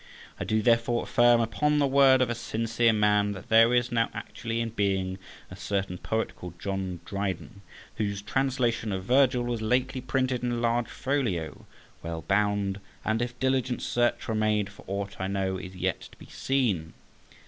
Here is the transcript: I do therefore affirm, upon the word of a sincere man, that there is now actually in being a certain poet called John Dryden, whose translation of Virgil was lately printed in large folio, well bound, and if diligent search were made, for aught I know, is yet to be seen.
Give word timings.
I 0.39 0.45
do 0.45 0.63
therefore 0.63 1.03
affirm, 1.03 1.41
upon 1.41 1.77
the 1.77 1.85
word 1.85 2.23
of 2.23 2.29
a 2.31 2.33
sincere 2.33 2.91
man, 2.91 3.33
that 3.33 3.49
there 3.49 3.71
is 3.71 3.91
now 3.91 4.09
actually 4.15 4.59
in 4.59 4.69
being 4.69 5.19
a 5.51 5.55
certain 5.55 5.99
poet 5.99 6.35
called 6.35 6.59
John 6.59 7.01
Dryden, 7.05 7.61
whose 7.97 8.23
translation 8.23 8.91
of 8.91 9.03
Virgil 9.03 9.43
was 9.43 9.61
lately 9.61 10.01
printed 10.01 10.41
in 10.43 10.59
large 10.59 10.87
folio, 10.87 11.67
well 12.01 12.23
bound, 12.23 12.79
and 13.05 13.21
if 13.21 13.39
diligent 13.39 13.83
search 13.83 14.27
were 14.27 14.33
made, 14.33 14.69
for 14.71 14.83
aught 14.87 15.21
I 15.21 15.27
know, 15.27 15.57
is 15.59 15.75
yet 15.75 16.01
to 16.11 16.17
be 16.17 16.25
seen. 16.25 16.93